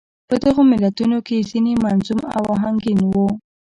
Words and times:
په 0.27 0.35
دغو 0.43 0.61
متلونو 0.69 1.17
کې 1.25 1.33
يې 1.39 1.47
ځينې 1.49 1.73
منظوم 1.83 2.21
او 2.35 2.43
اهنګين 2.55 2.99
وو. 3.11 3.27